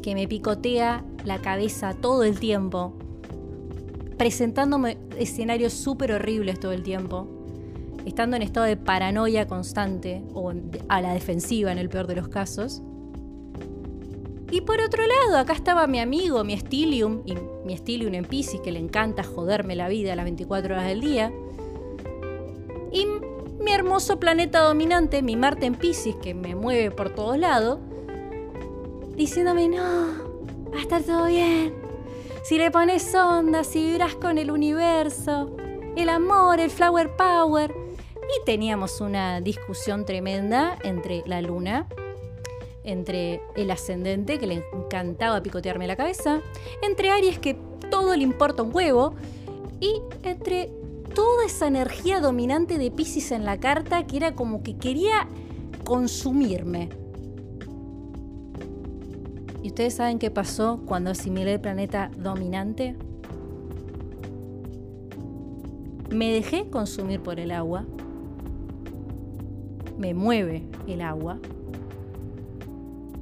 que 0.02 0.14
me 0.14 0.28
picotea 0.28 1.04
la 1.24 1.40
cabeza 1.40 1.94
todo 1.94 2.22
el 2.22 2.38
tiempo, 2.38 2.94
presentándome 4.16 4.98
escenarios 5.18 5.72
súper 5.72 6.12
horribles 6.12 6.60
todo 6.60 6.72
el 6.72 6.82
tiempo, 6.82 7.26
estando 8.04 8.36
en 8.36 8.42
estado 8.42 8.66
de 8.66 8.76
paranoia 8.76 9.46
constante 9.46 10.22
o 10.32 10.52
a 10.88 11.00
la 11.00 11.12
defensiva 11.12 11.72
en 11.72 11.78
el 11.78 11.88
peor 11.88 12.06
de 12.06 12.16
los 12.16 12.28
casos. 12.28 12.82
Y 14.50 14.60
por 14.60 14.80
otro 14.80 15.02
lado, 15.06 15.38
acá 15.38 15.52
estaba 15.52 15.86
mi 15.86 15.98
amigo, 15.98 16.44
mi 16.44 16.56
Stilium, 16.56 17.22
y 17.24 17.34
mi 17.64 17.76
Stilium 17.76 18.14
en 18.14 18.24
Pisces, 18.24 18.60
que 18.60 18.70
le 18.70 18.78
encanta 18.78 19.24
joderme 19.24 19.74
la 19.74 19.88
vida 19.88 20.12
a 20.12 20.16
las 20.16 20.24
24 20.24 20.74
horas 20.74 20.86
del 20.86 21.00
día. 21.00 21.32
Y 22.92 23.06
mi 23.60 23.72
hermoso 23.72 24.20
planeta 24.20 24.60
dominante, 24.60 25.22
mi 25.22 25.34
Marte 25.34 25.66
en 25.66 25.74
Pisces, 25.74 26.14
que 26.16 26.32
me 26.34 26.54
mueve 26.54 26.92
por 26.92 27.10
todos 27.10 27.36
lados, 27.36 27.80
diciéndome, 29.16 29.68
no, 29.68 29.82
va 30.72 30.78
a 30.78 30.80
estar 30.80 31.02
todo 31.02 31.26
bien. 31.26 31.74
Si 32.44 32.56
le 32.56 32.70
pones 32.70 33.12
onda, 33.16 33.64
si 33.64 33.84
vibras 33.84 34.14
con 34.14 34.38
el 34.38 34.52
universo, 34.52 35.56
el 35.96 36.08
amor, 36.08 36.60
el 36.60 36.70
flower 36.70 37.16
power. 37.16 37.74
Y 38.14 38.44
teníamos 38.44 39.00
una 39.00 39.40
discusión 39.40 40.04
tremenda 40.04 40.76
entre 40.82 41.22
la 41.26 41.40
luna 41.40 41.86
entre 42.86 43.42
el 43.56 43.70
ascendente, 43.70 44.38
que 44.38 44.46
le 44.46 44.64
encantaba 44.72 45.42
picotearme 45.42 45.86
la 45.86 45.96
cabeza, 45.96 46.40
entre 46.82 47.10
Aries, 47.10 47.38
que 47.38 47.58
todo 47.90 48.16
le 48.16 48.22
importa 48.22 48.62
un 48.62 48.74
huevo, 48.74 49.14
y 49.80 50.00
entre 50.22 50.70
toda 51.14 51.44
esa 51.44 51.66
energía 51.66 52.20
dominante 52.20 52.78
de 52.78 52.90
Pisces 52.90 53.32
en 53.32 53.44
la 53.44 53.58
carta, 53.58 54.06
que 54.06 54.16
era 54.16 54.34
como 54.34 54.62
que 54.62 54.76
quería 54.76 55.28
consumirme. 55.84 56.88
¿Y 59.62 59.68
ustedes 59.68 59.94
saben 59.94 60.18
qué 60.18 60.30
pasó 60.30 60.80
cuando 60.86 61.10
asimilé 61.10 61.54
el 61.54 61.60
planeta 61.60 62.10
dominante? 62.16 62.96
Me 66.10 66.32
dejé 66.32 66.70
consumir 66.70 67.20
por 67.20 67.40
el 67.40 67.50
agua, 67.50 67.84
me 69.98 70.14
mueve 70.14 70.62
el 70.86 71.00
agua, 71.00 71.40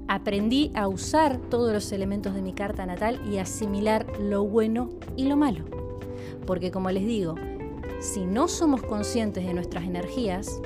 aprendí 0.09 0.71
a 0.75 0.89
usar 0.89 1.39
todos 1.39 1.73
los 1.73 1.91
elementos 1.93 2.35
de 2.35 2.43
mi 2.43 2.53
carta 2.53 2.87
natal 2.87 3.21
y 3.31 3.39
asimilar 3.39 4.07
lo 4.21 4.45
bueno 4.45 4.91
y 5.17 5.27
lo 5.27 5.37
malo. 5.37 5.65
Porque 6.47 6.71
como 6.71 6.91
les 6.91 7.07
digo, 7.07 7.35
si 8.01 8.27
no 8.27 8.49
somos 8.49 8.83
conscientes 8.83 9.47
de 9.47 9.55
nuestras 9.55 9.85
energías, 9.85 10.61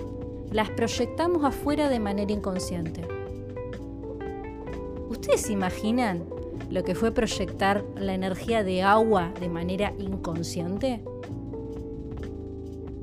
las 0.51 0.71
proyectamos 0.71 1.45
afuera 1.45 1.89
de 1.89 2.01
manera 2.01 2.33
inconsciente. 2.33 3.07
¿Ustedes 5.09 5.51
imaginan 5.51 6.25
lo 6.71 6.85
que 6.85 6.95
fue 6.95 7.13
proyectar 7.13 7.85
la 7.97 8.15
energía 8.15 8.65
de 8.65 8.83
agua 8.83 9.33
de 9.41 9.49
manera 9.49 9.95
inconsciente? 9.99 11.03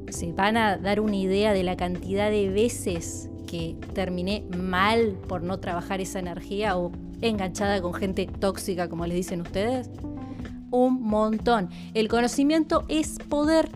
¿Se 0.10 0.32
van 0.34 0.58
a 0.58 0.78
dar 0.78 1.00
una 1.00 1.16
idea 1.16 1.54
de 1.54 1.64
la 1.64 1.78
cantidad 1.78 2.30
de 2.30 2.50
veces 2.50 3.30
que 3.46 3.76
terminé 3.94 4.44
mal 4.58 5.18
por 5.28 5.44
no 5.44 5.60
trabajar 5.60 6.02
esa 6.02 6.20
energía 6.20 6.78
o 6.78 6.92
enganchada 7.22 7.82
con 7.82 7.94
gente 7.94 8.28
tóxica, 8.28 8.90
como 8.90 9.06
les 9.06 9.16
dicen 9.16 9.42
ustedes? 9.42 9.90
Un 10.72 11.02
montón. 11.02 11.70
El 11.94 12.08
conocimiento 12.08 12.86
es 12.88 13.18
poder. 13.30 13.70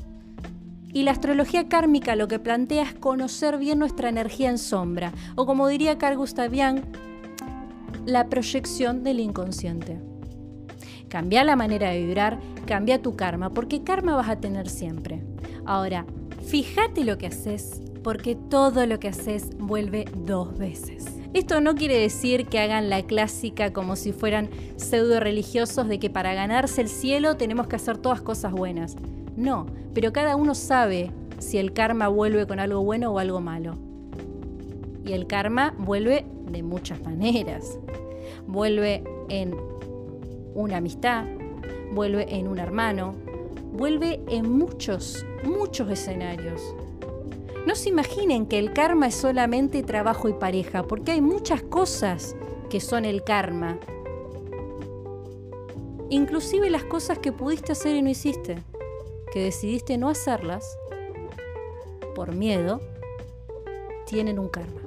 Y 0.91 1.03
la 1.03 1.12
astrología 1.12 1.67
kármica 1.67 2.15
lo 2.15 2.27
que 2.27 2.39
plantea 2.39 2.84
es 2.84 2.93
conocer 2.95 3.58
bien 3.58 3.77
nuestra 3.77 4.10
energía 4.10 4.49
en 4.49 4.58
sombra, 4.58 5.13
o 5.36 5.45
como 5.45 5.67
diría 5.67 5.99
Carl 5.99 6.17
Gustav 6.17 6.49
Jung, 6.49 6.82
la 8.05 8.27
proyección 8.27 9.03
del 9.03 9.19
inconsciente. 9.19 9.99
Cambia 11.08 11.43
la 11.43 11.55
manera 11.55 11.89
de 11.91 12.03
vibrar, 12.03 12.39
cambia 12.65 13.01
tu 13.01 13.15
karma, 13.15 13.51
porque 13.51 13.84
karma 13.84 14.15
vas 14.15 14.29
a 14.29 14.39
tener 14.39 14.67
siempre. 14.67 15.23
Ahora, 15.65 16.05
fíjate 16.47 17.03
lo 17.03 17.17
que 17.19 17.27
haces 17.27 17.82
porque 18.03 18.35
todo 18.35 18.85
lo 18.85 18.99
que 18.99 19.09
haces 19.09 19.49
vuelve 19.57 20.05
dos 20.25 20.57
veces. 20.57 21.05
Esto 21.33 21.62
no 21.62 21.75
quiere 21.75 21.99
decir 21.99 22.47
que 22.47 22.59
hagan 22.59 22.89
la 22.89 23.03
clásica 23.03 23.71
como 23.71 23.95
si 23.95 24.13
fueran 24.13 24.49
pseudo 24.77 25.19
religiosos 25.19 25.88
de 25.88 25.99
que 25.99 26.09
para 26.09 26.33
ganarse 26.33 26.81
el 26.81 26.89
cielo 26.89 27.38
tenemos 27.38 27.67
que 27.67 27.75
hacer 27.75 27.97
todas 27.97 28.21
cosas 28.21 28.51
buenas. 28.51 28.95
No, 29.35 29.67
pero 29.93 30.12
cada 30.12 30.35
uno 30.35 30.55
sabe 30.55 31.12
si 31.38 31.57
el 31.57 31.71
karma 31.73 32.07
vuelve 32.07 32.47
con 32.47 32.59
algo 32.59 32.83
bueno 32.83 33.12
o 33.12 33.19
algo 33.19 33.41
malo. 33.41 33.75
Y 35.05 35.13
el 35.13 35.27
karma 35.27 35.75
vuelve 35.77 36.25
de 36.51 36.63
muchas 36.63 37.01
maneras. 37.01 37.77
Vuelve 38.47 39.03
en 39.29 39.55
una 40.55 40.77
amistad, 40.77 41.25
vuelve 41.93 42.35
en 42.35 42.47
un 42.47 42.59
hermano, 42.59 43.13
vuelve 43.71 44.21
en 44.27 44.51
muchos, 44.51 45.25
muchos 45.43 45.89
escenarios. 45.91 46.75
No 47.65 47.76
se 47.76 47.89
imaginen 47.89 48.45
que 48.45 48.58
el 48.58 48.74
karma 48.74 49.08
es 49.08 49.15
solamente 49.15 49.84
trabajo 49.84 50.30
y 50.30 50.34
pareja, 50.34 50.84
porque 50.84 51.12
hay 51.12 51.22
muchas 51.22 51.62
cosas 51.62 52.36
que 52.69 52.80
son 52.80 53.06
el 53.06 53.24
karma. 53.24 53.80
Inclusive 56.10 56.69
las 56.69 56.84
cosas 56.86 57.19
que 57.19 57.32
pudiste 57.32 57.72
hacer 57.72 57.95
y 57.95 58.02
no 58.02 58.10
hiciste, 58.10 58.58
que 59.32 59.43
decidiste 59.43 59.98
no 59.98 60.10
hacerlas 60.10 60.78
por 62.15 62.34
miedo, 62.34 62.82
tienen 64.06 64.39
un 64.39 64.50
karma. 64.50 64.82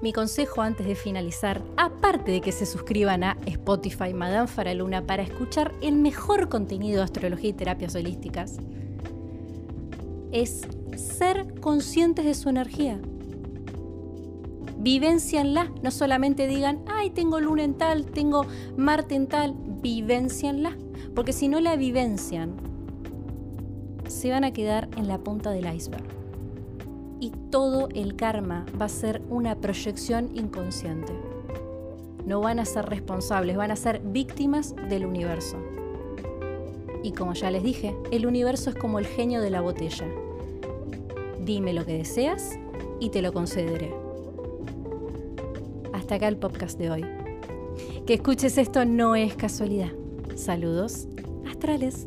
Mi 0.00 0.12
consejo 0.14 0.62
antes 0.62 0.86
de 0.86 0.94
finalizar, 0.94 1.62
aparte 1.76 2.32
de 2.32 2.40
que 2.40 2.52
se 2.52 2.64
suscriban 2.64 3.22
a 3.22 3.36
Spotify 3.44 4.14
Madame 4.14 4.48
Faraluna 4.48 5.06
para 5.06 5.22
escuchar 5.22 5.74
el 5.82 5.96
mejor 5.96 6.48
contenido 6.48 6.98
de 6.98 7.04
astrología 7.04 7.50
y 7.50 7.52
terapias 7.52 7.94
holísticas, 7.94 8.56
es 10.32 10.62
ser 10.96 11.60
conscientes 11.60 12.24
de 12.24 12.34
su 12.34 12.48
energía. 12.48 13.00
Vivencianla, 14.78 15.70
no 15.82 15.90
solamente 15.90 16.46
digan, 16.46 16.82
ay, 16.86 17.10
tengo 17.10 17.38
luna 17.40 17.64
en 17.64 17.74
tal, 17.74 18.06
tengo 18.06 18.46
Marte 18.76 19.14
en 19.14 19.26
tal, 19.26 19.54
vivencianla, 19.82 20.76
porque 21.14 21.32
si 21.32 21.48
no 21.48 21.60
la 21.60 21.76
vivencian, 21.76 22.54
se 24.08 24.30
van 24.30 24.44
a 24.44 24.52
quedar 24.52 24.88
en 24.96 25.06
la 25.06 25.18
punta 25.18 25.50
del 25.50 25.72
iceberg. 25.72 26.04
Y 27.20 27.32
todo 27.50 27.88
el 27.94 28.16
karma 28.16 28.64
va 28.80 28.86
a 28.86 28.88
ser 28.88 29.22
una 29.28 29.54
proyección 29.54 30.30
inconsciente. 30.34 31.12
No 32.24 32.40
van 32.40 32.58
a 32.58 32.64
ser 32.64 32.86
responsables, 32.86 33.56
van 33.56 33.70
a 33.70 33.76
ser 33.76 34.00
víctimas 34.00 34.74
del 34.88 35.04
universo. 35.04 35.58
Y 37.02 37.12
como 37.12 37.34
ya 37.34 37.50
les 37.50 37.62
dije, 37.62 37.94
el 38.10 38.26
universo 38.26 38.70
es 38.70 38.76
como 38.76 38.98
el 38.98 39.06
genio 39.06 39.40
de 39.40 39.50
la 39.50 39.60
botella. 39.60 40.06
Dime 41.50 41.72
lo 41.72 41.84
que 41.84 41.94
deseas 41.94 42.60
y 43.00 43.10
te 43.10 43.22
lo 43.22 43.32
concederé. 43.32 43.92
Hasta 45.92 46.14
acá 46.14 46.28
el 46.28 46.36
podcast 46.36 46.78
de 46.78 46.92
hoy. 46.92 47.04
Que 48.06 48.14
escuches 48.14 48.56
esto 48.56 48.84
no 48.84 49.16
es 49.16 49.34
casualidad. 49.34 49.90
Saludos 50.36 51.08
astrales. 51.48 52.06